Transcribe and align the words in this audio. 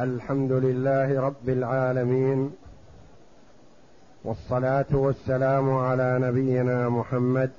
الحمد 0.00 0.52
لله 0.52 1.20
رب 1.20 1.48
العالمين 1.48 2.52
والصلاة 4.24 4.86
والسلام 4.92 5.70
على 5.70 6.18
نبينا 6.20 6.88
محمد 6.88 7.50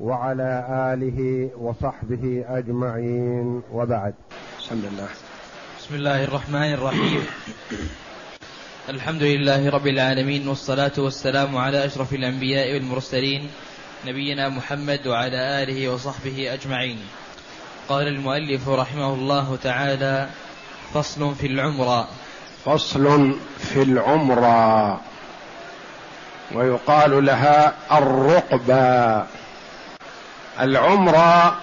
وعلى 0.00 0.66
آله 0.94 1.50
وصحبه 1.58 2.44
أجمعين 2.48 3.62
وبعد. 3.72 4.14
بسم 4.58 4.74
الله 4.74 5.08
بسم 5.78 5.94
الله 5.94 6.24
الرحمن 6.24 6.72
الرحيم. 6.72 7.22
الحمد 8.88 9.22
لله 9.22 9.70
رب 9.70 9.86
العالمين 9.86 10.48
والصلاة 10.48 10.96
والسلام 10.98 11.56
على 11.56 11.84
أشرف 11.84 12.14
الأنبياء 12.14 12.74
والمرسلين 12.74 13.50
نبينا 14.06 14.48
محمد 14.48 15.06
وعلى 15.06 15.62
آله 15.62 15.88
وصحبه 15.88 16.54
أجمعين. 16.54 16.98
قال 17.88 18.08
المؤلف 18.08 18.68
رحمه 18.68 19.14
الله 19.14 19.56
تعالى 19.56 20.28
فصل 20.94 21.34
في 21.34 21.46
العمرة. 21.46 22.08
فصل 22.64 23.36
في 23.58 23.82
العمرة. 23.82 25.00
ويقال 26.52 27.26
لها 27.26 27.74
الرقبة. 27.92 29.26
العمرة 30.60 31.58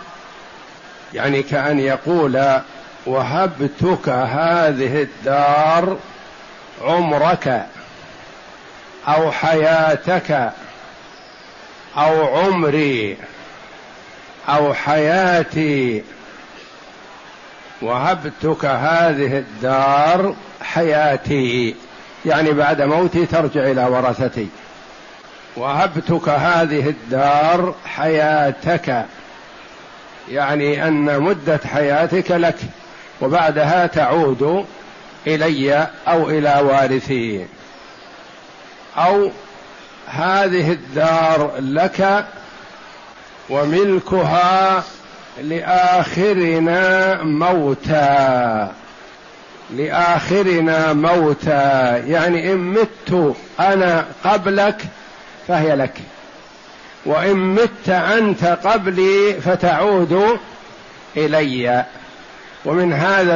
يعني 1.14 1.44
كأن 1.44 1.80
يقول 1.80 2.62
وهبتك 3.06 4.10
هذه 4.10 5.02
الدار 5.02 5.98
عمرك 6.82 7.66
أو 9.08 9.32
حياتك 9.32 10.52
أو 11.98 12.38
عمري 12.38 13.18
أو 14.50 14.74
حياتي. 14.74 16.04
وهبتك 17.84 18.66
هذه 18.66 19.38
الدار 19.38 20.36
حياتي. 20.62 21.76
يعني 22.26 22.52
بعد 22.52 22.82
موتي 22.82 23.26
ترجع 23.26 23.72
إلى 23.72 23.86
ورثتي 23.86 24.48
وهبتك 25.58 26.30
هذه 26.30 26.90
الدار 26.90 27.76
حياتك. 27.86 29.06
يعني 30.30 30.88
أن 30.88 31.20
مدة 31.22 31.60
حياتك 31.74 32.32
لك. 32.32 32.58
وبعدها 33.22 33.88
تعود 33.88 34.66
إلي 35.28 35.88
أو 36.08 36.30
إلى 36.30 36.62
وارثي. 36.64 37.46
أو 38.98 39.32
هذه 40.08 40.72
الدار 40.72 41.52
لك 41.60 42.26
وملكها 43.50 44.84
لآخرنا 45.42 47.24
موتا 47.24 48.72
لآخرنا 49.78 50.94
موتا 50.94 51.98
يعني 51.98 52.54
إن 52.54 52.58
مت 52.58 53.36
أنا 53.60 54.06
قبلك 54.24 54.82
فهي 55.48 55.76
لك. 55.76 55.94
وإن 57.06 57.36
مت 57.38 57.90
أنت 57.90 58.46
قبلي 58.46 59.34
فتعود 59.34 60.40
إلي. 61.18 61.86
ومن 62.66 62.94
هذا 62.94 63.36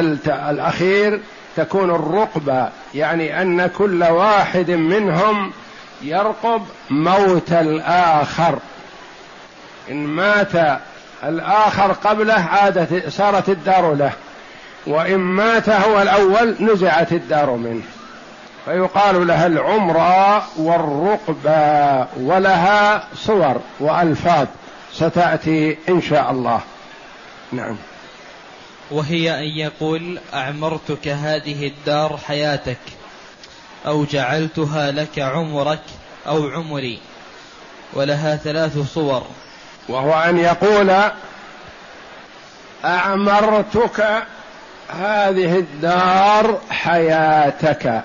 الأخير 0.50 1.20
تكون 1.56 1.90
الرقبة. 1.90 2.68
يعني 2.94 3.42
أن 3.42 3.66
كل 3.66 4.04
واحد 4.04 4.70
منهم 4.70 5.52
يرقب 6.02 6.62
موت 6.90 7.52
الآخر. 7.52 8.58
إن 9.90 10.06
مات 10.06 10.80
الآخر 11.24 11.92
قبله 11.92 12.34
عادت 12.34 13.08
صارت 13.08 13.48
الدار 13.48 13.94
له. 13.94 14.12
وإن 14.86 15.18
مات 15.18 15.68
هو 15.68 16.02
الأول 16.02 16.56
نزعت 16.60 17.12
الدار 17.12 17.50
منه. 17.50 17.82
فيقال 18.64 19.26
لها 19.26 19.46
العمرة 19.46 20.48
والرقبة 20.58 22.06
ولها 22.20 23.06
صور 23.14 23.60
وألفاظ 23.80 24.46
ستأتي 24.92 25.76
إن 25.88 26.02
شاء 26.02 26.30
الله. 26.30 26.60
نعم. 27.52 27.76
وهي 28.90 29.38
أن 29.38 29.58
يقول 29.58 30.18
أعمرتك 30.34 31.08
هذه 31.08 31.66
الدار 31.66 32.18
حياتك 32.26 32.78
أو 33.86 34.04
جعلتها 34.04 34.90
لك 34.90 35.18
عمرك 35.18 35.82
أو 36.26 36.48
عمري. 36.48 36.98
ولها 37.92 38.36
ثلاث 38.36 38.94
صور. 38.94 39.26
وهو 39.88 40.12
أن 40.22 40.38
يقول 40.38 40.94
أعمرتك 42.84 44.22
هذه 45.00 45.58
الدار 45.58 46.58
حياتك. 46.70 48.02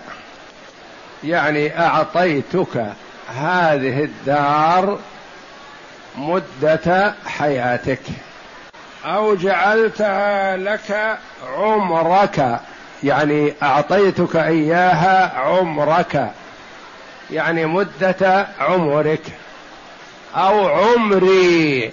يعني 1.23 1.79
أعطيتك 1.79 2.85
هذه 3.35 4.03
الدار 4.03 4.99
مدة 6.17 7.13
حياتك. 7.25 8.01
أو 9.05 9.35
جعلتها 9.35 10.57
لك 10.57 11.17
عمرك. 11.57 12.59
يعني 13.03 13.53
أعطيتك 13.63 14.35
إياها 14.35 15.39
عمرك. 15.39 16.31
يعني 17.31 17.65
مدة 17.65 18.47
عمرك. 18.59 19.21
أو 20.35 20.67
عمري. 20.67 21.91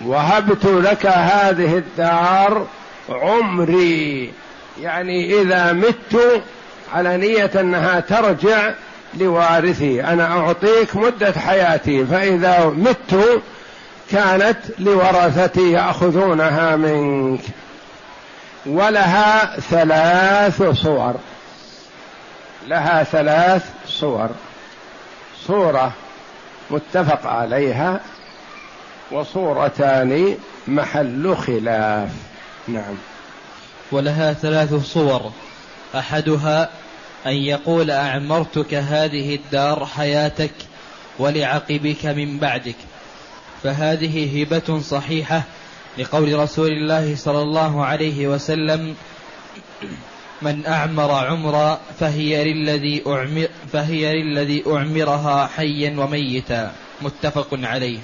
وهبت 0.00 0.64
لك 0.64 1.06
هذه 1.06 1.76
الدار 1.76 2.66
عمري. 3.08 4.32
يعني 4.80 5.40
إذا 5.40 5.72
مت 5.72 6.42
على 6.94 7.16
نية 7.16 7.50
أنها 7.60 8.00
ترجع 8.00 8.72
لوارثي. 9.14 10.04
أنا 10.04 10.38
أعطيك 10.38 10.96
مدة 10.96 11.32
حياتي. 11.32 12.06
فإذا 12.06 12.64
مت 12.64 13.42
كانت 14.10 14.58
لورثتي 14.78 15.72
يأخذونها 15.72 16.76
منك. 16.76 17.40
ولها 18.66 19.60
ثلاث 19.60 20.62
صور. 20.62 21.14
لها 22.66 23.02
ثلاث 23.02 23.62
صور. 23.86 24.28
صورة. 25.46 25.92
متفق 26.72 27.26
عليها 27.26 28.00
وصورتان 29.10 30.36
محل 30.68 31.36
خلاف. 31.36 32.10
نعم. 32.68 32.94
ولها 33.92 34.32
ثلاث 34.32 34.74
صور. 34.74 35.32
أحدها 35.94 36.70
أن 37.26 37.32
يقول 37.32 37.90
أعمرتك 37.90 38.74
هذه 38.74 39.34
الدار 39.34 39.86
حياتك 39.86 40.54
ولعقبك 41.18 42.06
من 42.06 42.38
بعدك. 42.38 42.76
فهذه 43.62 44.42
هبة 44.42 44.80
صحيحة 44.80 45.42
لقول 45.98 46.38
رسول 46.38 46.68
الله 46.72 47.16
صلى 47.16 47.42
الله 47.42 47.84
عليه 47.84 48.26
وسلم. 48.26 48.94
من 50.42 50.66
أعمر 50.66 51.12
عمرا 51.12 51.80
فهي 52.00 52.52
للذي 52.52 53.02
أعمر 53.06 53.48
فهي 53.72 54.22
للذي 54.22 54.64
أعمرها 54.66 55.46
حيا 55.56 55.94
وميتا. 55.98 56.72
متفق 57.02 57.48
عليه. 57.52 57.98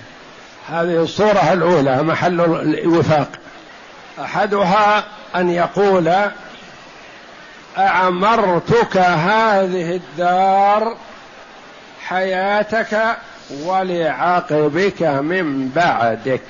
هذه 0.69 1.03
الصورة 1.03 1.53
الأولى 1.53 2.03
محل 2.03 2.41
الوفاق. 2.61 3.29
أحدها 4.21 5.05
أن 5.37 5.51
يقول 5.51 6.13
أعمرتك 7.79 8.97
هذه 8.97 9.97
الدار 9.97 10.97
حياتك 12.07 13.17
ولعقبك 13.63 15.03
من 15.03 15.69
بعدك. 15.69 16.43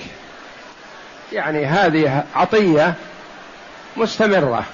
يعني 1.33 1.67
هذه 1.67 2.25
عطية 2.35 2.95
مستمرة. 3.97 4.65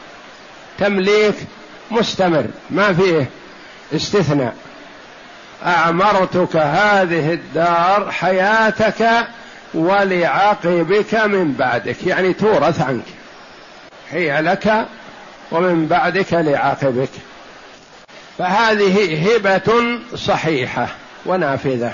تمليك 0.79 1.35
مستمر 1.91 2.45
ما 2.71 2.93
فيه 2.93 3.29
استثناء. 3.95 4.55
أعمرتك 5.67 6.57
هذه 6.57 7.33
الدار 7.33 8.11
حياتك 8.11 9.27
ولعقبك 9.75 11.15
من 11.15 11.53
بعدك 11.53 12.07
يعني 12.07 12.33
تورث 12.33 12.81
عنك. 12.81 13.05
هي 14.11 14.41
لك 14.41 14.87
ومن 15.53 15.87
بعدك 15.87 16.33
لعاقبك 16.33 17.11
فهذه 18.39 19.27
هبة 19.27 19.99
صحيحة 20.15 20.89
ونافذة. 21.27 21.93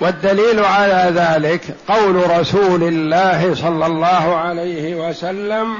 والدليل 0.00 0.64
على 0.64 1.12
ذلك 1.14 1.60
قول 1.88 2.30
رسول 2.40 2.82
الله 2.82 3.54
صلى 3.54 3.86
الله 3.86 4.36
عليه 4.36 4.94
وسلم 4.94 5.76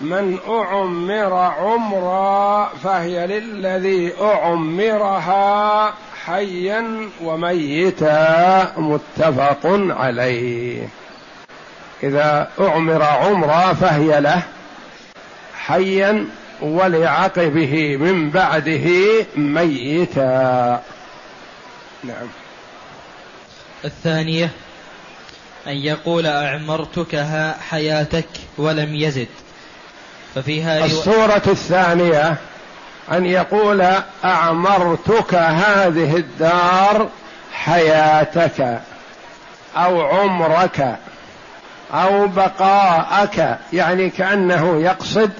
من 0.00 0.38
أعمر 0.48 1.34
عمرا 1.34 2.70
فهي 2.84 3.26
للذي 3.26 4.12
أعمرها 4.20 5.94
حيا 6.24 7.10
وميتا 7.22 8.72
متفق 8.76 9.60
عليه. 9.90 10.88
إذا 12.02 12.50
أعمر 12.60 13.02
عمرا 13.02 13.72
فهي 13.72 14.20
له 14.20 14.42
حيا 15.58 16.26
ولعقبه 16.60 17.96
من 17.96 18.30
بعده 18.30 18.86
ميتا. 19.36 20.82
نعم. 22.04 22.26
الثانية 23.84 24.50
أن 25.66 25.76
يقول 25.76 26.26
أعمرتكها 26.26 27.58
حياتك 27.70 28.28
ولم 28.58 28.94
يزد. 28.94 29.28
ففيها 30.34 30.84
الصورة 30.84 31.42
الثانية 31.46 32.36
أن 33.12 33.26
يقول 33.26 33.86
أعمرتك 34.24 35.34
هذه 35.34 36.16
الدار 36.16 37.08
حياتك 37.52 38.80
أو 39.76 40.00
عمرك 40.02 40.96
أو 41.94 42.26
بقاءك 42.26 43.58
يعني 43.72 44.10
كأنه 44.10 44.82
يقصد 44.82 45.30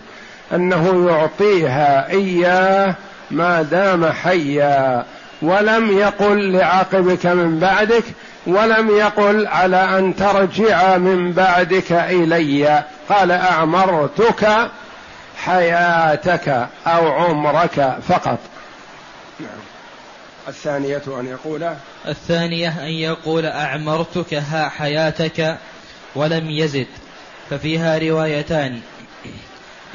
أنه 0.55 1.11
يعطيها 1.11 2.11
إياه 2.11 2.95
ما 3.31 3.63
دام 3.63 4.13
حيا 4.13 5.05
ولم 5.43 5.99
يقل 5.99 6.53
لعاقبك 6.53 7.27
من 7.27 7.59
بعدك 7.59 8.05
ولم 8.47 8.91
يقل 8.91 9.47
على 9.47 9.99
أن 9.99 10.17
ترجع 10.17 10.97
من 10.97 11.33
بعدك 11.33 11.93
إلي. 11.93 12.83
قال 13.09 13.33
أعمرتك 13.33 14.71
حياتك 15.37 16.69
أو 16.87 17.13
عمرك 17.13 17.99
فقط. 18.09 18.39
نعم. 19.41 19.49
الثانية 20.49 21.03
أن 21.07 21.27
يقول 21.27 21.75
الثانية 22.09 22.69
أن 22.69 22.91
يقول 22.91 23.47
أعمرتك 23.47 24.35
ها 24.35 24.69
حياتك 24.69 25.57
ولم 26.15 26.51
يزد. 26.51 26.87
ففيها 27.51 27.99
روايتان. 27.99 28.81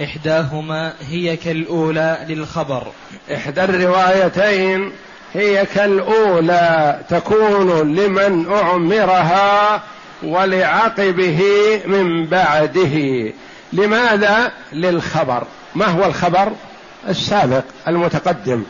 إحداهما 0.04 0.94
هي 1.02 1.38
كالأولى 1.38 2.26
للخبر. 2.28 2.88
إحدى 3.34 3.64
الروايتين 3.64 4.92
هي 5.34 5.66
كالأولى 5.66 7.00
تكون 7.10 7.96
لمن 7.96 8.52
أعمرها 8.54 9.82
ولعقبه 10.24 11.42
من 11.86 12.26
بعده. 12.26 13.32
لماذا؟ 13.74 14.52
للخبر. 14.74 15.44
ما 15.76 15.86
هو 15.86 16.06
الخبر؟ 16.06 16.52
السابق 17.10 17.64
المتقدم. 17.88 18.64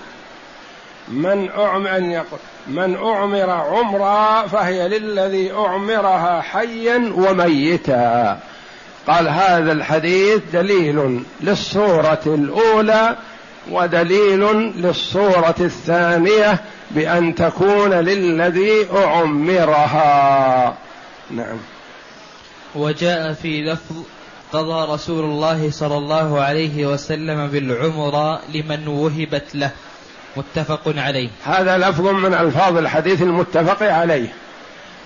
من 1.08 1.50
أعمر 1.58 2.00
يقول 2.00 2.40
من 2.68 2.96
أعمر 2.96 3.50
عمرا 3.50 4.48
فهي 4.48 4.88
للذي 4.88 5.52
أعمرها 5.54 6.42
حيا 6.42 7.14
وميتا. 7.16 8.40
قال 9.08 9.28
هذا 9.28 9.72
الحديث 9.72 10.42
دليل 10.54 11.24
للصورة 11.42 12.22
الأولى 12.26 13.16
ودليل 13.72 14.44
للصورة 14.78 15.56
الثانية 15.60 16.60
بأن 16.92 17.36
تكون 17.36 17.94
للذي 17.94 18.88
أعمرها. 18.96 20.74
نعم. 21.36 21.58
وجاء 22.76 23.34
في 23.34 23.62
لفظ 23.62 23.96
قضى 24.54 24.94
رسول 24.94 25.26
الله 25.26 25.72
صلى 25.72 25.98
الله 25.98 26.42
عليه 26.42 26.86
وسلم 26.88 27.48
بالعمر 27.48 28.40
لمن 28.54 28.88
وهبت 28.88 29.56
له. 29.56 29.72
متفق 30.38 30.82
عليه. 30.98 31.30
هذا 31.46 31.78
لفظ 31.78 32.08
من 32.08 32.34
ألفاظ 32.34 32.78
الحديث 32.78 33.22
المتفق 33.22 33.92
عليه. 33.92 34.34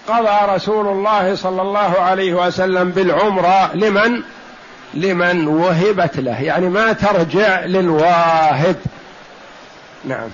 قضى 0.07 0.53
رسول 0.55 0.87
الله 0.87 1.35
صلى 1.35 1.61
الله 1.61 1.99
عليه 1.99 2.33
وسلم 2.33 2.91
بالعمره 2.91 3.75
لمن؟ 3.75 4.21
لمن 4.93 5.47
وهبت 5.47 6.17
له. 6.19 6.41
يعني 6.41 6.69
ما 6.69 6.93
ترجع 6.93 7.65
للواهب. 7.65 8.75
نعم. 10.05 10.29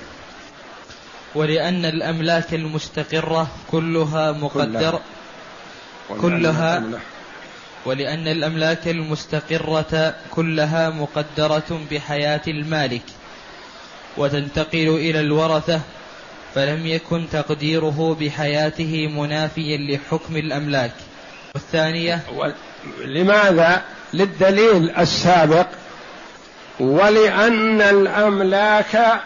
ولأن 1.36 1.86
الأملاك 1.86 2.54
المستقرة 2.54 3.48
كلها 3.72 4.32
مقدرة 4.32 4.80
كلها. 4.80 5.00
ولأن 7.86 8.28
الأملاك 8.28 8.88
المستقرة 8.88 10.16
كلها 10.32 10.90
مقدرة 10.90 11.82
بحياة 11.92 12.42
المالك 12.48 13.04
وتنتقل 14.18 14.88
إلى 14.90 15.20
الورثة 15.20 15.82
فلم 16.56 16.86
يكن 16.88 17.26
تقديره 17.32 18.18
بحياته 18.20 19.08
منافيا 19.08 19.78
لحكم 19.78 20.38
الأملاك. 20.38 20.92
والثانية 21.56 22.20
لماذا؟ 23.06 23.82
للدليل 24.14 24.90
السابق 24.98 25.68
ولأن 26.80 27.82
الأملاك 27.82 29.22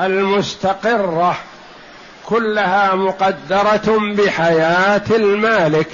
المستقرة 0.00 1.38
كلها 2.26 2.94
مقدرة 2.94 4.14
بحياة 4.16 5.02
المالك. 5.10 5.88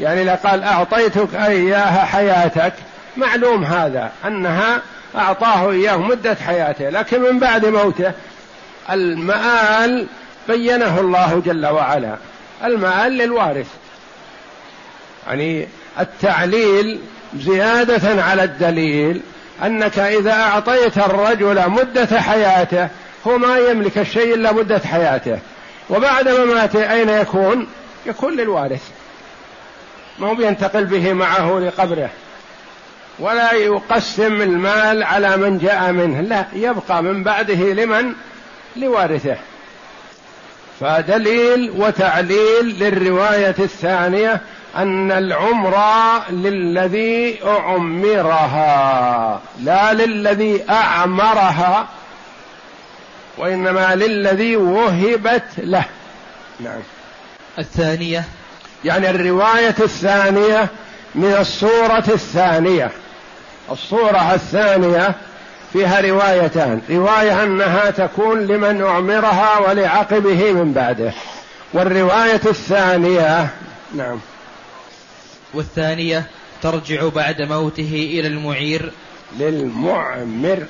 يعني 0.00 0.24
لقال 0.24 0.62
أعطيتك 0.62 1.34
إياها 1.34 2.04
حياتك 2.04 2.72
معلوم 3.16 3.64
هذا 3.64 4.12
أنها 4.26 4.82
أعطاه 5.16 5.70
إياه 5.70 5.96
مدة 5.96 6.36
حياته 6.46 6.88
لكن 6.88 7.22
من 7.22 7.38
بعد 7.38 7.66
موته. 7.66 8.12
المآل 8.90 10.06
بينه 10.48 11.00
الله 11.00 11.42
جل 11.46 11.66
وعلا. 11.66 12.16
المآل 12.64 13.18
للوارث. 13.18 13.66
يعني 15.26 15.68
التعليل 16.00 17.00
زيادة 17.36 18.22
على 18.22 18.44
الدليل 18.44 19.20
أنك 19.64 19.98
إذا 19.98 20.32
أعطيت 20.32 20.98
الرجل 20.98 21.70
مدة 21.70 22.20
حياته 22.20 22.88
هو 23.26 23.38
ما 23.38 23.58
يملك 23.58 23.98
الشيء 23.98 24.34
إلا 24.34 24.52
مدة 24.52 24.78
حياته. 24.78 25.38
وبعد 25.90 26.28
مماته 26.28 26.92
أين 26.92 27.08
يكون؟ 27.08 27.66
يكون 28.06 28.36
للوارث. 28.36 28.82
ما 30.18 30.28
هو 30.28 30.34
بينتقل 30.34 30.84
به 30.84 31.12
معه 31.12 31.58
لقبره. 31.58 32.10
ولا 33.18 33.52
يقسم 33.52 34.42
المال 34.42 35.02
على 35.02 35.36
من 35.36 35.58
جاء 35.58 35.92
منه. 35.92 36.20
لا 36.20 36.46
يبقى 36.52 37.02
من 37.02 37.24
بعده 37.24 37.54
لمن؟ 37.54 38.12
لوارثه. 38.76 39.36
فدليل 40.80 41.72
وتعليل 41.76 42.64
للرواية 42.64 43.54
الثانية 43.58 44.40
أن 44.76 45.12
العمر 45.12 45.76
للذي 46.30 47.38
أعمرها 47.46 49.40
لا 49.62 49.92
للذي 49.92 50.64
أعمرها. 50.70 51.88
وإنما 53.38 53.94
للذي 53.94 54.56
وهبت 54.56 55.42
له. 55.58 55.84
نعم. 56.60 56.80
الثانية. 57.58 58.24
يعني 58.84 59.10
الرواية 59.10 59.74
الثانية 59.80 60.68
من 61.14 61.36
الصورة 61.40 62.04
الثانية. 62.08 62.90
الصورة 63.70 64.34
الثانية 64.34 65.14
فيها 65.72 66.00
روايتان. 66.00 66.82
رواية 66.90 67.42
أنها 67.42 67.90
تكون 67.90 68.46
لمن 68.46 68.82
أعمرها 68.82 69.58
ولعقبه 69.58 70.52
من 70.52 70.72
بعده. 70.72 71.12
والرواية 71.72 72.40
الثانية 72.46 73.48
نعم. 73.94 74.20
والثانية 75.54 76.26
ترجع 76.62 77.08
بعد 77.08 77.42
موته 77.42 78.10
إلى 78.12 78.28
المعير. 78.28 78.92
للمعمر. 79.38 80.66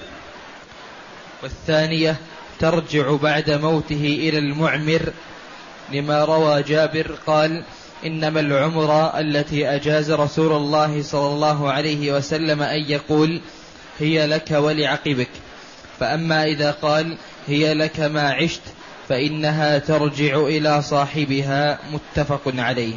والثانية 1.42 2.16
ترجع 2.60 3.16
بعد 3.22 3.50
موته 3.50 4.18
إلى 4.20 4.38
المعمر 4.38 5.12
لما 5.92 6.24
روى 6.24 6.62
جابر 6.62 7.10
قال 7.26 7.62
إنما 8.06 8.40
العمر 8.40 9.18
التي 9.18 9.68
أجاز 9.68 10.10
رسول 10.10 10.52
الله 10.52 11.02
صلى 11.02 11.26
الله 11.26 11.72
عليه 11.72 12.12
وسلم 12.12 12.62
أن 12.62 12.80
يقول 12.88 13.40
هي 13.98 14.26
لك 14.26 14.50
ولعقبك. 14.50 15.28
فأما 16.00 16.44
إذا 16.44 16.70
قال 16.70 17.16
هي 17.46 17.74
لك 17.74 18.00
ما 18.00 18.32
عشت 18.32 18.60
فإنها 19.08 19.78
ترجع 19.78 20.36
إلى 20.36 20.82
صاحبها 20.82 21.78
متفق 21.92 22.40
عليه. 22.58 22.94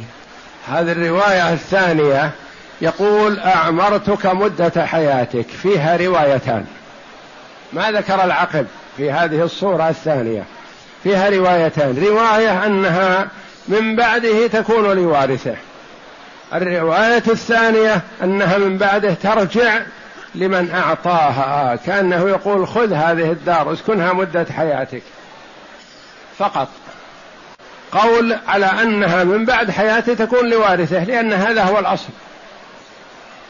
هذه 0.68 0.92
الرواية 0.92 1.52
الثانية 1.52 2.32
يقول 2.80 3.38
أعمرتك 3.38 4.26
مدة 4.26 4.86
حياتك 4.86 5.46
فيها 5.62 5.96
روايتان. 5.96 6.64
ما 7.72 7.90
ذكر 7.90 8.24
العقب؟ 8.24 8.66
في 8.96 9.10
هذه 9.10 9.42
الصورة 9.42 9.88
الثانية. 9.88 10.44
فيها 11.02 11.28
روايتان. 11.28 12.04
رواية 12.08 12.66
أنها 12.66 13.28
من 13.68 13.96
بعده 13.96 14.46
تكون 14.46 14.92
لوارثه. 14.92 15.54
الرواية 16.54 17.22
الثانية 17.28 18.00
أنها 18.22 18.58
من 18.58 18.78
بعده 18.78 19.14
ترجع 19.14 19.80
لمن 20.34 20.70
أعطاها 20.70 21.76
كأنه 21.76 22.28
يقول 22.28 22.68
خذ 22.68 22.92
هذه 22.92 23.30
الدار 23.30 23.72
اسكنها 23.72 24.12
مدة 24.12 24.46
حياتك. 24.56 25.02
فقط. 26.38 26.68
قول 27.92 28.36
على 28.48 28.66
أنها 28.66 29.24
من 29.24 29.44
بعد 29.44 29.70
حياته 29.70 30.14
تكون 30.14 30.50
لوارثه 30.50 31.04
لأن 31.04 31.32
هذا 31.32 31.62
هو 31.62 31.78
الأصل. 31.78 32.08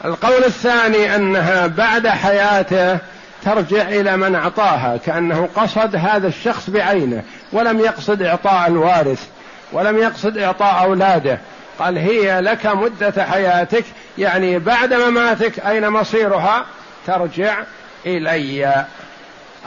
القول 0.05 0.43
الثاني 0.43 1.15
أنها 1.15 1.67
بعد 1.67 2.07
حياته 2.07 2.97
ترجع 3.45 3.89
إلى 3.89 4.17
من 4.17 4.35
أعطاها 4.35 4.97
كأنه 4.97 5.49
قصد 5.55 5.95
هذا 5.95 6.27
الشخص 6.27 6.69
بعينه 6.69 7.23
ولم 7.51 7.79
يقصد 7.79 8.21
إعطاء 8.21 8.67
الوارث 8.67 9.27
ولم 9.73 9.97
يقصد 9.97 10.37
إعطاء 10.37 10.83
أولاده. 10.83 11.39
قال 11.79 11.97
هي 11.97 12.41
لك 12.41 12.65
مدة 12.65 13.25
حياتك 13.25 13.83
يعني 14.17 14.59
بعد 14.59 14.93
مماتك 14.93 15.59
أين 15.59 15.89
مصيرها؟ 15.89 16.65
ترجع 17.07 17.57
إلي 18.05 18.85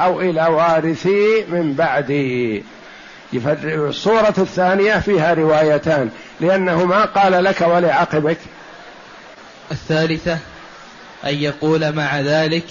أو 0.00 0.20
إلى 0.20 0.46
وارثي 0.46 1.44
من 1.48 1.74
بعدي. 1.74 2.64
الصورة 3.64 4.34
الثانية 4.38 4.94
فيها 4.94 5.34
روايتان 5.34 6.10
لأنه 6.40 6.84
ما 6.84 7.04
قال 7.04 7.44
لك 7.44 7.60
ولعقبك. 7.60 8.38
الثالثة 9.70 10.38
أن 11.24 11.34
يقول 11.34 11.92
مع 11.92 12.20
ذلك 12.20 12.64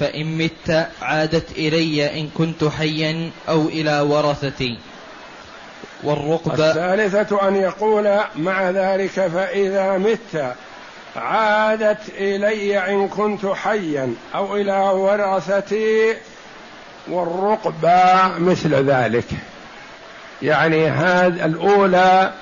فإن 0.00 0.38
مت 0.38 0.88
عادت 1.02 1.50
إلي 1.50 2.20
إن 2.20 2.28
كنت 2.28 2.64
حيا 2.64 3.30
أو 3.48 3.68
إلى 3.68 4.00
ورثتي. 4.00 4.78
والرقبة 6.02 6.70
الثالثة 6.70 7.48
أن 7.48 7.56
يقول 7.56 8.18
مع 8.36 8.70
ذلك 8.70 9.10
فإذا 9.10 9.98
مت 9.98 10.54
عادت 11.16 12.08
إلي 12.18 12.78
إن 12.78 13.08
كنت 13.08 13.46
حيا 13.46 14.14
أو 14.34 14.56
إلى 14.56 14.78
ورثتي 14.78 16.16
والرقبة 17.08 18.28
مثل 18.38 18.74
ذلك. 18.74 19.28
يعني 20.42 20.88
هذه 20.88 21.44
الأولى 21.44 22.32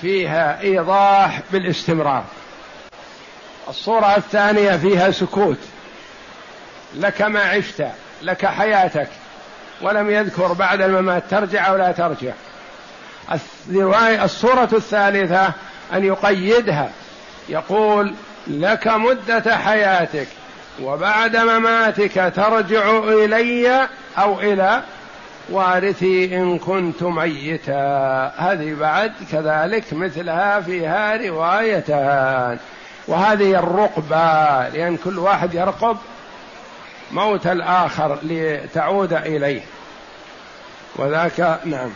فيها 0.00 0.60
إيضاح 0.60 1.42
بالاستمرار. 1.52 2.24
الصورة 3.68 4.16
الثانية 4.16 4.76
فيها 4.76 5.10
سكوت. 5.10 5.58
لك 6.94 7.22
ما 7.22 7.40
عشت 7.40 7.86
لك 8.22 8.46
حياتك 8.46 9.08
ولم 9.82 10.10
يذكر 10.10 10.52
بعد 10.52 10.80
الممات 10.80 11.22
ترجع 11.30 11.68
أو 11.68 11.76
لا 11.76 11.92
ترجع. 11.92 12.32
الرواية 13.68 14.24
الصورة 14.24 14.68
الثالثة 14.72 15.52
أن 15.92 16.04
يقيدها 16.04 16.90
يقول 17.48 18.14
لك 18.46 18.88
مدة 18.88 19.56
حياتك 19.56 20.28
وبعد 20.82 21.36
مماتك 21.36 22.32
ترجع 22.36 22.98
إلي 22.98 23.88
أو 24.18 24.40
إلى 24.40 24.82
وارثي 25.50 26.36
إن 26.36 26.58
كنت 26.58 27.02
ميتا. 27.02 28.32
هذه 28.36 28.74
بعد 28.74 29.12
كذلك 29.32 29.92
مثلها 29.92 30.60
فيها 30.60 31.16
روايتان. 31.16 32.58
وهذه 33.08 33.58
الرقبة 33.58 34.68
لأن 34.68 34.96
كل 34.96 35.18
واحد 35.18 35.54
يرقب 35.54 35.96
موت 37.12 37.46
الآخر 37.46 38.18
لتعود 38.22 39.12
إليه. 39.12 39.60
وذاك 40.96 41.60
نعم. 41.64 41.90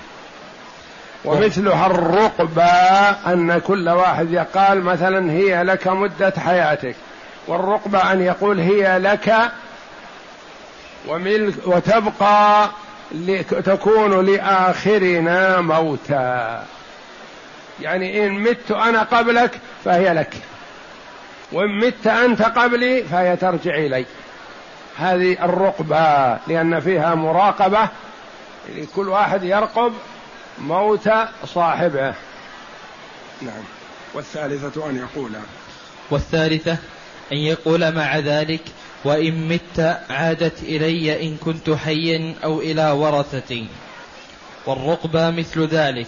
ومثلها 1.25 1.87
الرقبة 1.87 2.64
أن 3.33 3.59
كل 3.59 3.88
واحد 3.88 4.31
يقال 4.31 4.83
مثلا 4.83 5.33
هي 5.33 5.62
لك 5.62 5.88
مدة 5.88 6.33
حياتك. 6.38 6.95
والرقبة 7.47 8.12
أن 8.12 8.23
يقول 8.23 8.61
هي 8.61 8.99
لك 8.99 9.35
وملك 11.09 11.54
وتبقى 11.66 12.71
تكون 13.64 14.26
لآخرنا 14.26 15.61
موتا. 15.61 16.64
يعني 17.81 18.26
إن 18.26 18.33
مت 18.33 18.71
أنا 18.71 19.02
قبلك 19.02 19.50
فهي 19.85 20.14
لك. 20.14 20.35
وإن 21.52 21.78
مت 21.78 22.07
أنت 22.07 22.42
قبلي 22.42 23.02
فهي 23.02 23.37
ترجع 23.37 23.75
إلي. 23.75 24.04
هذه 24.97 25.45
الرقبة 25.45 26.39
لأن 26.47 26.81
فيها 26.81 27.15
مراقبة 27.15 27.89
كل 28.97 29.09
واحد 29.09 29.43
يرقب 29.43 29.93
موت 30.59 31.11
صاحبه. 31.45 32.15
نعم. 33.43 33.63
والثالثة 34.15 34.91
أن 34.91 34.97
يقول. 34.97 35.31
والثالثة 36.11 36.77
أن 37.33 37.37
يقول 37.37 37.95
مع 37.95 38.19
ذلك 38.19 38.63
وإن 39.05 39.49
مت 39.49 40.01
عادت 40.11 40.63
إلي 40.63 41.29
إن 41.29 41.37
كنت 41.37 41.71
حيا 41.71 42.35
أو 42.45 42.61
إلى 42.61 42.91
ورثتي 42.91 43.67
والرقبة 44.67 45.31
مثل 45.31 45.67
ذلك 45.67 46.07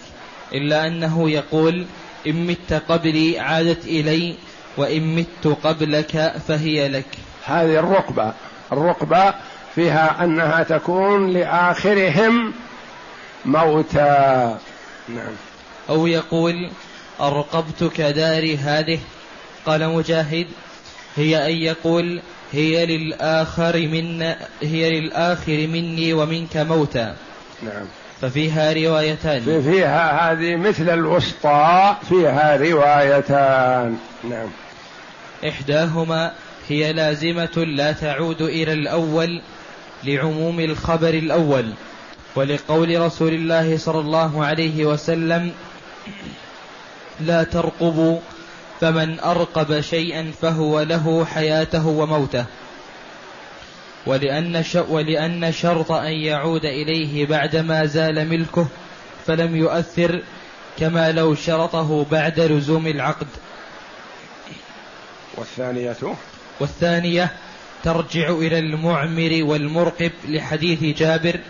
إلا 0.53 0.87
أنه 0.87 1.31
يقول 1.31 1.87
إن 2.27 2.47
مت 2.47 2.83
قبلي 2.89 3.39
عادت 3.39 3.85
إلي 3.85 4.37
وإن 4.77 5.17
مت 5.17 5.57
قبلك 5.65 6.35
فهي 6.49 6.89
لك. 6.89 7.07
هذه 7.45 7.79
الرقبة. 7.79 8.33
الرقبة 8.73 9.35
فيها 9.75 10.25
أنها 10.25 10.63
تكون 10.63 11.33
لآخرهم 11.33 12.53
موتى. 13.45 14.57
نعم. 15.09 15.33
أو 15.89 16.07
يقول 16.07 16.71
أرقبتك 17.21 18.01
داري 18.01 18.57
هذه؟ 18.57 18.99
قال 19.67 19.89
مجاهد 19.89 20.47
هي 21.17 21.47
أن 21.47 21.53
يقول 21.53 22.23
هي 22.53 22.87
للآخر 22.87 23.77
من 23.77 24.23
هي 24.63 25.01
للآخر 25.01 25.67
مني 25.67 26.13
ومنك 26.13 26.57
موتى. 26.57 27.15
نعم. 27.63 27.87
ففيها 28.21 28.73
روايتان. 28.73 29.63
فيها 29.63 30.33
هذه 30.33 30.57
مثل 30.57 30.91
الوسطى 30.91 31.97
فيها 32.09 32.57
روايتان. 32.57 33.99
نعم. 34.31 34.49
إحداهما 35.49 36.33
هي 36.69 36.93
لازمة 36.93 37.65
لا 37.67 37.93
تعود 37.93 38.43
إلى 38.43 38.73
الأول 38.73 39.43
لعموم 40.05 40.61
الخبر 40.61 41.09
الأول 41.09 41.73
ولقول 42.37 43.01
رسول 43.01 43.35
الله 43.35 43.79
صلى 43.79 44.01
الله 44.01 44.45
عليه 44.45 44.85
وسلم 44.85 45.53
لا 47.21 47.43
ترقبوا 47.43 48.19
فمن 48.81 49.21
أرقب 49.21 49.81
شيئا 49.81 50.33
فهو 50.43 50.81
له 50.81 51.25
حياته 51.25 51.87
وموته. 51.87 52.45
ولأن, 54.07 54.65
ولأن 54.89 55.53
شرط 55.53 55.93
أن 55.93 56.13
يعود 56.13 56.65
إليه 56.65 57.27
بعدما 57.27 57.87
زال 57.87 58.29
ملكه 58.29 58.67
فلم 59.27 59.57
يؤثر 59.57 60.23
كما 60.79 61.13
لو 61.13 61.35
شرطه 61.35 62.07
بعد 62.11 62.41
لزوم 62.41 62.87
العقد. 62.87 63.27
والثانية 65.37 65.97
والثانية 66.61 67.31
ترجع 67.85 68.31
إلى 68.31 68.59
المعمر 68.59 69.39
والمرقب 69.43 70.13
لحديث 70.29 70.99
جابر 70.99 71.41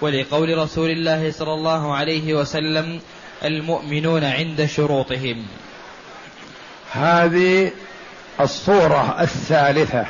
ولقول 0.00 0.58
رسول 0.58 0.90
الله 0.90 1.30
صلى 1.30 1.54
الله 1.54 1.94
عليه 1.94 2.34
وسلم 2.34 3.00
المؤمنون 3.44 4.24
عند 4.24 4.64
شروطهم. 4.64 5.46
هذه 6.92 7.70
الصورة 8.40 9.16
الثالثة. 9.20 10.06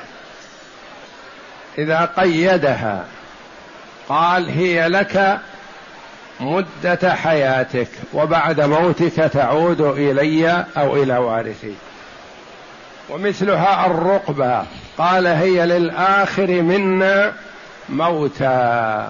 إذا 1.78 2.04
قيدها 2.04 3.04
قال 4.08 4.50
هي 4.50 4.88
لك 4.88 5.40
مدة 6.40 7.14
حياتك 7.14 7.88
وبعد 8.12 8.60
موتك 8.60 9.30
تعود 9.32 9.80
إلي 9.80 10.66
أو 10.76 11.02
إلى 11.02 11.18
وارثي. 11.18 11.74
ومثلها 13.10 13.86
الرقبة. 13.86 14.64
قال 14.98 15.26
هي 15.26 15.66
للآخر 15.66 16.46
منا 16.46 17.32
موتى. 17.88 19.08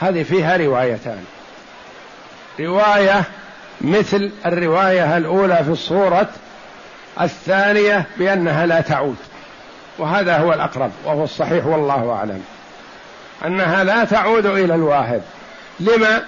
هذه 0.00 0.22
فيها 0.22 0.56
روايتان. 0.56 1.24
رواية 2.60 3.22
مثل 3.80 4.32
الرواية 4.46 5.16
الأولى 5.16 5.56
في 5.64 5.70
الصورة 5.70 6.28
الثانية 7.20 8.06
بأنها 8.16 8.66
لا 8.66 8.80
تعود. 8.80 9.16
وهذا 9.98 10.38
هو 10.38 10.52
الأقرب 10.52 10.90
وهو 11.04 11.24
الصحيح 11.24 11.66
والله 11.66 12.12
أعلم. 12.12 12.44
أنها 13.46 13.84
لا 13.84 14.04
تعود 14.04 14.46
إلى 14.46 14.74
الواهب 14.74 15.22
لما؟ 15.80 16.22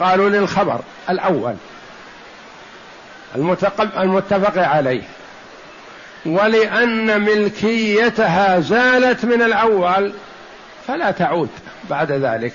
قالوا 0.00 0.28
للخبر 0.28 0.80
الأول. 1.10 1.54
المتفق 3.96 4.58
عليه. 4.62 5.02
ولأن 6.26 7.20
ملكيتها 7.20 8.60
زالت 8.60 9.24
من 9.24 9.42
الأول 9.42 10.12
فلا 10.86 11.10
تعود 11.10 11.48
بعد 11.90 12.12
ذلك 12.12 12.52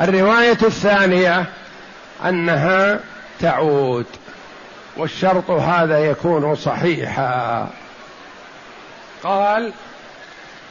الرواية 0.00 0.58
الثانية 0.62 1.44
أنها 2.24 3.00
تعود 3.40 4.06
والشرط 4.96 5.50
هذا 5.50 5.98
يكون 5.98 6.54
صحيحا 6.54 7.68
قال 9.22 9.72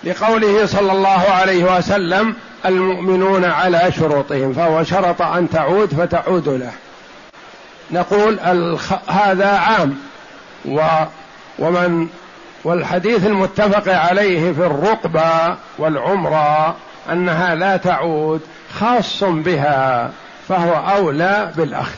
لقوله 0.04 0.66
صلى 0.66 0.92
الله 0.92 1.26
عليه 1.30 1.78
وسلم 1.78 2.36
المؤمنون 2.66 3.46
على 3.46 3.92
شروطهم 3.92 4.54
فهو 4.54 4.84
شرط 4.84 5.22
أن 5.22 5.50
تعود 5.50 5.94
فتعود 5.94 6.50
له 6.50 6.72
نقول. 7.92 8.40
هذا 9.08 9.48
عام. 9.48 9.98
ومن 11.60 12.08
والحديث 12.64 13.26
المتفق 13.26 13.94
عليه 13.94 14.54
في 14.54 14.66
الرقبة 14.66 15.58
والعمرة 15.78 16.76
أنها 17.12 17.56
لا 17.56 17.78
تعود 17.78 18.42
خاص 18.80 19.24
بها 19.24 20.12
فهو 20.48 20.74
أولى 20.74 21.52
بالأخذ. 21.56 21.96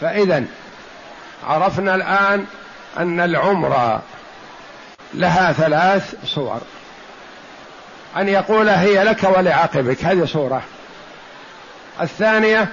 فإذا 0.00 0.44
عرفنا 1.46 1.94
الآن 1.94 2.44
أن 2.98 3.20
العمرة 3.20 4.02
لها 5.14 5.52
ثلاث 5.52 6.14
صور. 6.24 6.60
أن 8.16 8.28
يقول 8.28 8.68
هي 8.68 9.04
لك 9.04 9.24
ولعقبك 9.36 10.04
هذه 10.04 10.24
صورة. 10.24 10.62
الثانية 12.00 12.68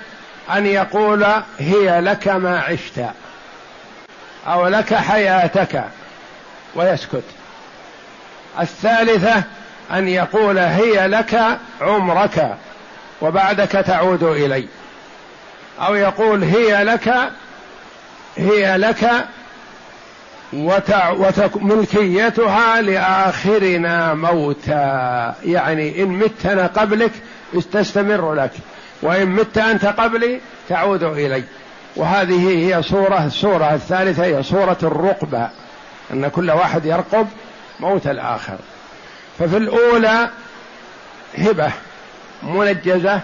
أن 0.54 0.66
يقول 0.66 1.26
هي 1.60 2.02
لك 2.02 2.28
ما 2.28 2.60
عشت. 2.60 3.06
أو 4.48 4.68
لك 4.68 4.94
حياتك 4.94 5.84
ويسكت. 6.76 7.24
الثالثة 8.60 9.44
أن 9.92 10.08
يقول 10.08 10.58
هي 10.58 11.08
لك 11.08 11.60
عمرك 11.82 12.56
وبعدك 13.22 13.72
تعود 13.72 14.24
إلي. 14.24 14.68
أو 15.80 15.96
يقول 15.96 16.44
هي 16.44 16.84
لك 16.84 17.14
هي 18.38 18.78
لك. 18.78 19.26
ملكيتها 21.56 22.82
لآخرنا 22.82 24.14
موتا. 24.14 25.36
يعني 25.46 26.04
إن 26.04 26.08
متنا 26.08 26.68
قبلك 26.68 27.12
تستمر 27.74 28.34
لك 28.34 28.52
وإن 29.02 29.28
مت 29.28 29.58
أنت 29.58 29.86
قبلي 29.86 30.40
تعود 30.70 31.04
إلي. 31.04 31.44
وهذه 31.96 32.50
هي 32.50 32.84
صورة 32.84 33.26
الصورة 33.26 33.74
الثالثة 33.74 34.26
هي 34.26 34.44
صورة 34.44 34.78
الرقبة 34.84 35.50
أن 36.14 36.28
كل 36.28 36.52
واحد 36.52 36.86
يرقب 36.86 37.28
موت 37.80 38.08
الآخر. 38.08 38.58
ففي 39.40 39.58
الأولى 39.58 40.30
هبة 41.38 41.72
منجزة 42.44 43.20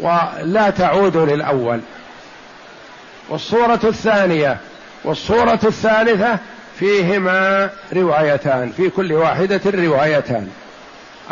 ولا 0.00 0.70
تعود 0.70 1.16
للأول. 1.16 1.80
والصورة 3.28 3.80
الثانية 3.84 4.56
والصورة 5.04 5.60
الثالثة 5.64 6.38
فيهما 6.78 7.70
روايتان 7.92 8.72
في 8.76 8.90
كل 8.90 9.12
واحدة 9.12 9.60
روايتان. 9.66 10.48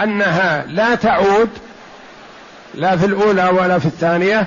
أنها 0.02 0.64
لا 0.68 0.94
تعود 0.94 1.50
لا 2.74 2.96
في 2.96 3.06
الأولى 3.06 3.44
ولا 3.44 3.78
في 3.78 3.86
الثانية 3.86 4.46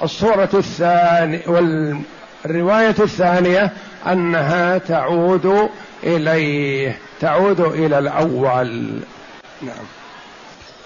والصورة 0.00 0.50
الثانية 0.54 1.42
والرواية 1.46 2.94
الثانية 2.98 3.72
أنها 4.06 4.78
تعود 4.78 5.70
إليه 6.02 6.98
تعود 7.20 7.60
إلى 7.60 7.98
الأول. 7.98 9.00
نعم. 9.62 9.84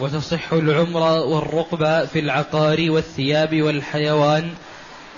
وتصح 0.00 0.52
العمرة 0.52 1.24
والرقبة 1.24 2.06
في 2.06 2.18
العقار 2.18 2.90
والثياب 2.90 3.62
والحيوان 3.62 4.50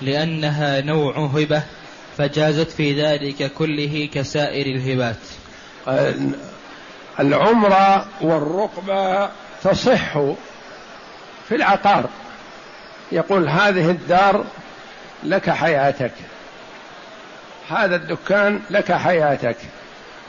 لأنها 0.03 0.81
نوع 0.81 1.17
هبة 1.19 1.63
فجازت 2.19 2.71
في 2.71 3.03
ذلك 3.03 3.53
كله 3.53 4.09
كسائر 4.15 4.67
الهبات. 4.67 5.17
العمرة 7.21 8.07
والرقبة 8.21 9.29
تصح 9.65 10.19
في 11.49 11.55
العقار. 11.55 12.09
يقول 13.13 13.49
هذه 13.49 13.91
الدار 13.91 14.45
لك 15.25 15.51
حياتك. 15.51 16.13
هذا 17.71 17.97
الدكان 17.97 18.61
لك 18.71 18.93
حياتك. 18.93 19.57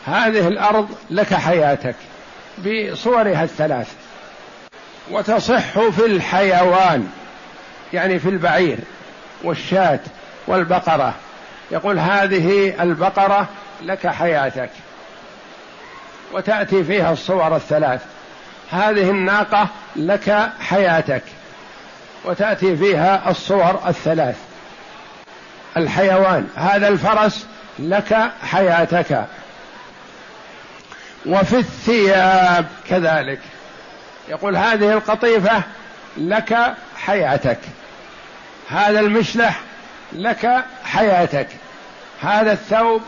هذه 0.06 0.48
الأرض 0.48 0.90
لك 1.10 1.34
حياتك. 1.34 1.96
بصورها 2.58 3.44
الثلاث. 3.44 3.88
وتصح 5.12 5.80
في 5.90 6.06
الحيوان 6.06 7.10
يعني 7.94 8.20
في 8.20 8.30
البعير 8.30 8.78
والشاة 9.44 10.00
والبقرة. 10.48 11.14
يقول 11.72 12.00
هذه 12.00 12.76
البقرة 12.84 13.48
لك 13.82 14.08
حياتك. 14.08 14.70
وتأتي 16.34 16.84
فيها 16.84 17.12
الصور 17.12 17.56
الثلاث. 17.56 18.02
هذه 18.72 19.10
الناقة 19.10 19.68
لك 19.96 20.50
حياتك. 20.60 21.24
وتأتي 22.28 22.78
فيها 22.78 23.30
الصور 23.30 23.80
الثلاث. 23.88 24.36
الحيوان 25.78 26.48
هذا 26.56 26.88
الفرس 26.88 27.46
لك 27.80 28.32
حياتك. 28.44 29.26
وفي 31.26 31.56
الثياب 31.56 32.66
كذلك. 32.90 33.40
يقول 34.30 34.56
هذه 34.56 34.94
القطيفة 34.94 35.62
لك 36.18 36.74
حياتك. 36.98 37.60
هذا 38.70 39.00
المشلح 39.00 39.60
لك 40.14 40.66
حياتك. 40.84 41.48
هذا 42.22 42.52
الثوب 42.52 43.02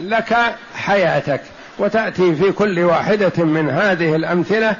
لك 0.00 0.36
حياتك. 0.74 1.40
وتأتي 1.78 2.34
في 2.34 2.52
كل 2.52 2.80
واحدة 2.80 3.44
من 3.44 3.70
هذه 3.70 4.16
الأمثلة 4.16 4.76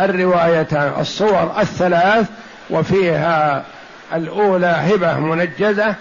الروايتان 0.00 1.00
الصور 1.00 1.60
الثلاث 1.60 2.26
وفيها 2.70 3.64
الأولى 4.14 4.66
هبة 4.66 5.18
منجزة 5.18 5.94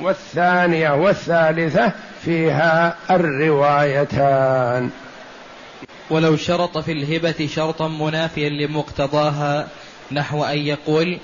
والثانية 0.00 0.90
والثالثة 0.90 1.92
فيها 2.24 2.96
الروايتان. 3.10 4.90
ولو 6.10 6.36
شرط 6.36 6.78
في 6.78 6.92
الهبة 6.92 7.48
شرطا 7.54 7.88
منافيا 7.88 8.48
لمقتضاها 8.48 9.68
نحو 10.12 10.44
أن 10.44 10.58
يقول 10.58 11.18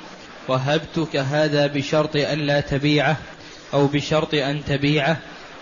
وهبتك 0.48 1.16
هذا 1.16 1.66
بشرط 1.66 2.16
أن 2.16 2.38
لا 2.38 2.60
تبيعه 2.60 3.16
أو 3.74 3.86
بشرط 3.86 4.34
أن 4.34 4.64
تبيعه 4.64 5.16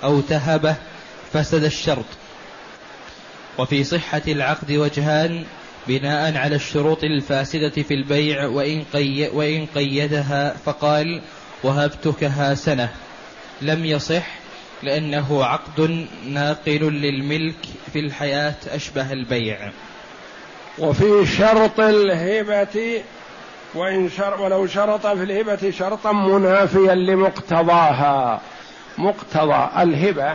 أو 0.04 0.20
تهبه 0.20 0.74
فسد 1.32 1.64
الشرط. 1.64 2.04
وفي 3.58 3.84
صحة 3.84 4.22
العقد 4.28 4.72
وجهان 4.72 5.44
بناء 5.88 6.36
على 6.36 6.56
الشروط 6.56 7.04
الفاسدة 7.04 7.68
في 7.82 7.94
البيع 7.94 8.46
وإن, 8.46 8.84
قي 8.92 9.28
وإن 9.28 9.66
قيدها 9.74 10.56
فقال 10.64 11.22
وهبتكها 11.62 12.54
سنة. 12.54 12.88
لم 13.62 13.84
يصح 13.84 14.26
لأنه 14.82 15.44
عقد 15.44 16.06
ناقل 16.26 16.80
للملك 16.92 17.56
في 17.92 17.98
الحياة 17.98 18.54
أشبه 18.68 19.12
البيع. 19.12 19.58
وفي 20.78 21.26
شرط 21.26 21.80
الهبة 21.80 23.02
وإن 23.74 24.10
شر 24.10 24.40
ولو 24.40 24.66
شرط 24.66 25.06
في 25.06 25.22
الهبة 25.22 25.70
شرطا 25.70 26.12
منافيا 26.12 26.94
لمقتضاها. 26.94 28.40
مقتضى 28.98 29.68
الهبة 29.82 30.32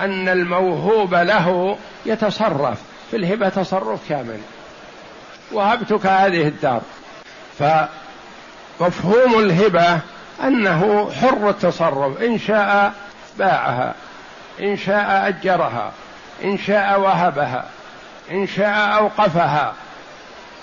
أن 0.00 0.28
الموهوب 0.28 1.14
له 1.14 1.78
يتصرف 2.06 2.78
في 3.10 3.16
الهبة 3.16 3.48
تصرف 3.48 4.08
كامل. 4.08 4.38
وهبتك 5.52 6.06
هذه 6.06 6.48
الدار. 6.48 6.80
فمفهوم 7.58 9.38
الهبة 9.38 10.00
أنه 10.44 11.10
حر 11.20 11.50
التصرف. 11.50 12.22
إن 12.22 12.38
شاء 12.38 12.92
باعها 13.38 13.94
إن 14.60 14.76
شاء 14.76 15.28
أجرها 15.28 15.92
إن 16.44 16.58
شاء 16.58 17.00
وهبها 17.00 17.64
إن 18.30 18.46
شاء 18.46 18.96
أوقفها. 18.98 19.74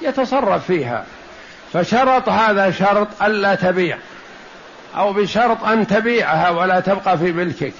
يتصرف 0.02 0.65
فيها. 0.65 1.06
فشرط 1.74 2.30
هذا 2.30 2.71
شرط 2.71 3.08
ألا 3.24 3.56
تبيع 3.56 3.98
أو 4.98 5.13
بشرط 5.13 5.63
أن 5.63 5.88
تبيعها 5.88 6.50
ولا 6.50 6.80
تبقى 6.80 7.17
في 7.17 7.32
ملكك. 7.32 7.74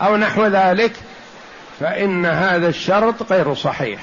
أو 0.00 0.16
نحو 0.16 0.46
ذلك 0.46 0.92
فإن 1.80 2.26
هذا 2.26 2.68
الشرط 2.68 3.32
غير 3.32 3.54
صحيح. 3.54 4.00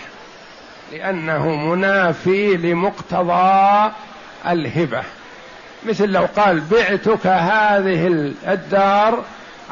لأنه 0.91 1.50
منافي 1.50 2.58
لمقتضى 2.58 3.91
الهبة. 4.48 5.04
مثل 5.86 6.10
لو 6.10 6.28
قال 6.38 6.60
بعتك 6.60 7.28
هذه 7.28 8.08
الدار 8.48 9.24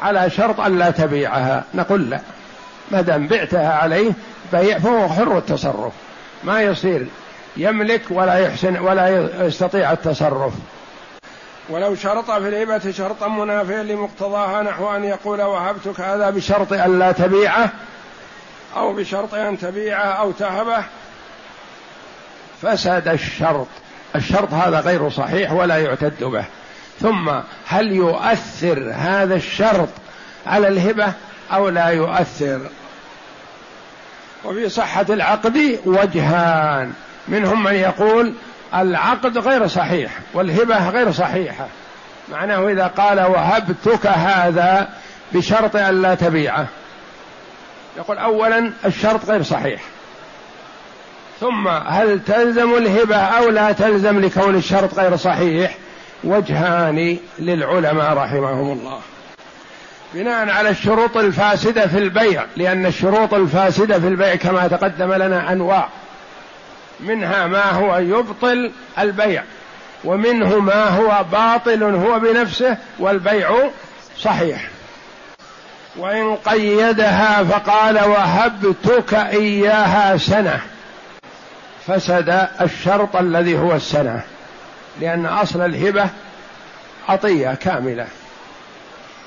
على 0.02 0.30
شرط 0.30 0.60
أن 0.60 0.78
لا 0.78 0.90
تبيعها. 0.90 1.64
نقول 1.74 2.10
لا. 2.10 2.20
ما 2.90 3.00
دام 3.00 3.26
بعتها 3.26 3.72
عليه 3.72 4.12
بيع 4.52 4.78
فهو 4.78 5.08
حر 5.08 5.38
التصرف. 5.38 5.92
ما 6.44 6.62
يصير 6.62 7.06
يملك 7.56 8.02
ولا 8.10 8.34
يحسن 8.34 8.78
ولا 8.78 9.28
يستطيع 9.46 9.92
التصرف. 9.92 10.52
ولو 11.68 11.94
شرط 11.94 12.30
في 12.30 12.48
الهبة 12.48 12.90
شرطا 12.90 13.28
منافيا 13.28 13.82
لمقتضاها 13.82 14.62
نحو 14.62 14.96
أن 14.96 15.04
يقول 15.04 15.42
وهبتك 15.42 16.00
هذا 16.00 16.30
بشرط 16.30 16.72
أن 16.72 16.98
لا 16.98 17.12
تبيعه 17.12 17.70
أو 18.76 18.92
بشرط 18.92 19.34
أن 19.34 19.58
تبيعه 19.58 20.06
أو 20.06 20.30
تهبه 20.30 20.84
فسد 22.64 23.08
الشرط. 23.08 23.66
الشرط 24.16 24.52
هذا 24.52 24.80
غير 24.80 25.10
صحيح 25.10 25.52
ولا 25.52 25.76
يعتد 25.76 26.24
به. 26.24 26.44
ثم 27.00 27.30
هل 27.66 27.92
يؤثر 27.92 28.92
هذا 28.94 29.34
الشرط 29.34 29.88
على 30.46 30.68
الهبة 30.68 31.12
أو 31.52 31.68
لا 31.68 31.86
يؤثر؟ 31.86 32.60
وفي 34.44 34.68
صحة 34.68 35.06
العقد 35.10 35.78
وجهان. 35.86 36.92
منهم 37.28 37.62
من 37.62 37.74
يقول 37.74 38.34
العقد 38.74 39.38
غير 39.38 39.66
صحيح 39.66 40.10
والهبة 40.34 40.88
غير 40.88 41.12
صحيحة. 41.12 41.66
معناه 42.32 42.68
إذا 42.68 42.86
قال 42.86 43.20
وهبتك 43.20 44.06
هذا 44.06 44.88
بشرط 45.32 45.76
أن 45.76 46.02
لا 46.02 46.14
تبيعه. 46.14 46.66
يقول 47.96 48.18
أولا 48.18 48.72
الشرط 48.84 49.30
غير 49.30 49.42
صحيح. 49.42 49.80
ثم 51.40 51.68
هل 51.68 52.20
تلزم 52.26 52.74
الهبة 52.74 53.16
أو 53.16 53.50
لا 53.50 53.72
تلزم 53.72 54.20
لكون 54.20 54.54
الشرط 54.54 54.94
غير 54.94 55.16
صحيح؟ 55.16 55.74
وجهان 56.24 57.18
للعلماء 57.38 58.12
رحمهم 58.14 58.72
الله. 58.72 59.00
بناء 60.14 60.50
على 60.50 60.68
الشروط 60.70 61.16
الفاسدة 61.16 61.86
في 61.86 61.98
البيع 61.98 62.44
لأن 62.56 62.86
الشروط 62.86 63.34
الفاسدة 63.34 64.00
في 64.00 64.08
البيع 64.08 64.34
كما 64.34 64.68
تقدم 64.68 65.12
لنا 65.12 65.52
أنواع. 65.52 65.88
منها 67.00 67.46
ما 67.46 67.70
هو 67.70 67.96
يبطل 67.96 68.72
البيع 68.98 69.42
ومنه 70.04 70.58
ما 70.58 70.88
هو 70.88 71.24
باطل 71.32 71.82
هو 71.82 72.18
بنفسه 72.18 72.76
والبيع 72.98 73.50
صحيح. 74.18 74.68
وإن 75.96 76.36
قيدها 76.36 77.44
فقال 77.44 77.98
وهبتك 77.98 79.14
إياها 79.14 80.16
سنة. 80.16 80.60
فسد 81.86 82.48
الشرط 82.60 83.16
الذي 83.16 83.58
هو 83.58 83.74
السنة 83.74 84.22
لأن 85.00 85.26
أصل 85.26 85.60
الهبة 85.60 86.08
عطية 87.08 87.54
كاملة 87.54 88.06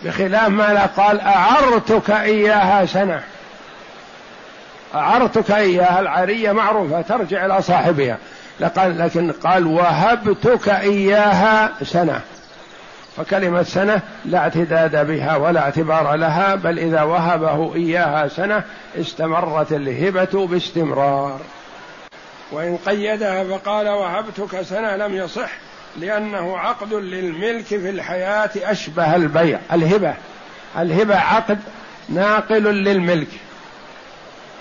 بخلاف 0.04 0.48
ما 0.48 0.74
لا 0.74 0.86
قال 0.86 1.20
أعرتك 1.22 2.12
إياها 2.12 2.86
سنة. 2.86 3.24
أعرتك 4.96 5.52
إياها 5.52 6.00
العارية 6.00 6.52
معروفة 6.52 7.02
ترجع 7.02 7.46
إلى 7.46 7.62
صاحبها. 7.62 8.18
لكن 8.78 9.32
قال 9.32 9.68
وهبتك 9.68 10.70
إياها 10.70 11.72
سنة. 11.84 12.22
فكلمة 13.18 13.64
سنة 13.64 14.02
لا 14.26 14.38
اعتداد 14.38 15.08
بها 15.08 15.36
ولا 15.36 15.60
اعتبار 15.60 16.16
لها 16.16 16.56
بل 16.56 16.80
إذا 16.80 17.02
وهبه 17.02 17.76
إياها 17.76 18.28
سنة 18.28 18.64
استمرت 19.00 19.72
الهبة 19.72 20.48
باستمرار. 20.48 21.40
وإن 22.52 22.78
قيدها 22.86 23.44
فقال 23.44 23.90
وهبتك 23.90 24.62
سنة 24.62 24.96
لم 24.96 25.16
يصح 25.16 25.50
لأنه 26.00 26.58
عقد 26.58 26.94
للملك 26.94 27.66
في 27.66 27.90
الحياة 27.90 28.50
أشبه 28.56 29.16
البيع. 29.16 29.60
الهبة 29.74 30.14
الهبة 30.78 31.16
عقد 31.16 31.60
ناقل 32.10 32.64
للملك. 32.64 33.28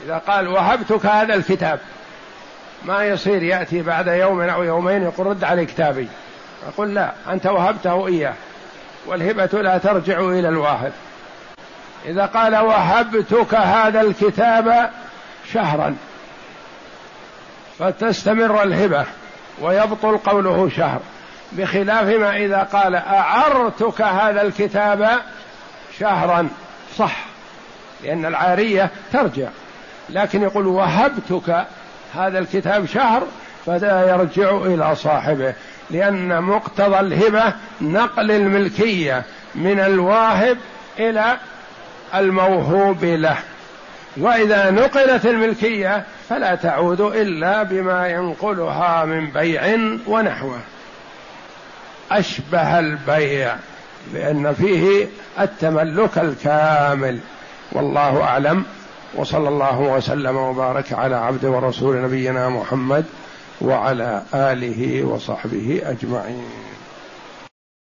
إذا 0.05 0.19
قال 0.19 0.49
وهبتك 0.49 1.07
هذا 1.07 1.35
الكتاب 1.35 1.81
ما 2.85 3.05
يصير 3.05 3.43
يأتي 3.43 3.83
بعد 3.83 4.07
يوم 4.07 4.41
أو 4.41 4.63
يومين 4.63 5.03
يقول 5.03 5.27
رد 5.27 5.45
علي 5.45 5.67
كتابي. 5.67 6.09
أقول 6.69 6.95
لا 6.95 7.13
أنت 7.29 7.47
وهبته 7.47 8.07
إياه 8.07 8.35
والهبة 9.07 9.63
لا 9.63 9.79
ترجع 9.79 10.21
إلى 10.21 10.49
الواهب. 10.49 10.93
إذا 12.07 12.27
قال 12.27 12.57
وهبتك 12.57 13.55
هذا 13.55 14.01
الكتاب 14.01 14.91
شهرا 15.53 15.97
فتستمر 17.79 18.63
الهبة 18.63 19.05
ويبطل 19.61 20.19
قوله 20.19 20.69
شهر 20.77 21.01
بخلاف 21.53 22.09
ما 22.09 22.37
إذا 22.37 22.63
قال 22.73 22.95
أعرتك 22.95 24.03
هذا 24.03 24.43
الكتاب 24.43 25.21
شهرا. 25.99 26.49
صح 26.99 27.17
لأن 28.05 28.27
العارية 28.27 28.91
ترجع 29.13 29.49
لكن 30.09 30.43
يقول 30.43 30.67
وهبتك 30.67 31.67
هذا 32.15 32.39
الكتاب 32.39 32.87
شهر 32.87 33.23
فلا 33.67 34.09
يرجع 34.09 34.51
إلى 34.57 34.95
صاحبه 34.97 35.55
لأن 35.91 36.43
مقتضى 36.43 37.01
الهبة 37.01 37.53
نقل 37.81 38.31
الملكية 38.31 39.25
من 39.55 39.81
الواهب 39.81 40.59
إلى 40.99 41.37
الموهوب 42.15 43.05
له. 43.05 43.37
وإذا 44.17 44.71
نقلت 44.71 45.27
الملكية 45.27 46.05
فلا 46.29 46.55
تعود 46.55 47.01
إلا 47.01 47.63
بما 47.63 48.09
ينقلها 48.09 49.05
من 49.05 49.31
بيع 49.31 49.79
ونحوه. 50.07 50.59
أشبه 52.11 52.79
البيع 52.79 53.57
لأن 54.15 54.55
فيه 54.55 55.07
التملك 55.41 56.19
الكامل. 56.19 57.19
والله 57.73 58.23
أعلم. 58.23 58.65
وصلى 59.15 59.49
الله 59.49 59.81
وسلم 59.81 60.37
وبارك 60.37 60.93
على 60.93 61.17
عبد 61.17 61.45
ورسول 61.45 62.03
نبينا 62.03 62.49
محمد 62.49 63.05
وعلى 63.61 64.23
آله 64.35 65.05
وصحبه 65.05 65.83
أجمعين. 65.85 66.76